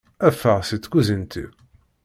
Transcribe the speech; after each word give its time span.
Ffeɣ 0.33 0.59
si 0.63 0.77
tkuzint-iw! 0.79 1.49